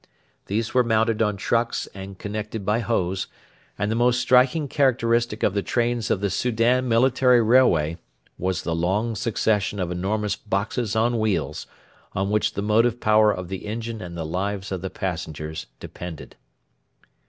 These 0.47 0.73
were 0.73 0.83
mounted 0.83 1.21
on 1.21 1.37
trucks 1.37 1.85
and 1.93 2.17
connected 2.17 2.65
by 2.65 2.79
hose; 2.79 3.27
and 3.77 3.91
the 3.91 3.95
most 3.95 4.19
striking 4.19 4.67
characteristic 4.67 5.43
of 5.43 5.53
the 5.53 5.61
trains 5.61 6.09
of 6.09 6.21
the 6.21 6.31
Soudan 6.31 6.89
military 6.89 7.39
railway 7.39 7.99
was 8.35 8.63
the 8.63 8.73
long 8.73 9.13
succession 9.13 9.79
of 9.79 9.91
enormous 9.91 10.35
boxes 10.35 10.95
on 10.95 11.19
wheels, 11.19 11.67
on 12.13 12.31
which 12.31 12.55
the 12.55 12.63
motive 12.63 12.99
power 12.99 13.31
of 13.31 13.47
the 13.47 13.67
engine 13.67 14.01
and 14.01 14.17
the 14.17 14.25
lives 14.25 14.71
of 14.71 14.81
the 14.81 14.89
passengers 14.89 15.67
depended. 15.79 16.35